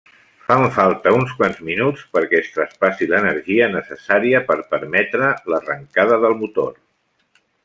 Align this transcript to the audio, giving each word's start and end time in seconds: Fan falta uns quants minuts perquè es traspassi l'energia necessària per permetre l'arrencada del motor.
Fan 0.45 0.63
falta 0.77 1.11
uns 1.17 1.35
quants 1.41 1.59
minuts 1.67 2.07
perquè 2.15 2.41
es 2.45 2.49
traspassi 2.55 3.09
l'energia 3.11 3.69
necessària 3.77 4.43
per 4.51 4.59
permetre 4.75 5.31
l'arrencada 5.55 6.23
del 6.27 6.39
motor. 6.45 6.75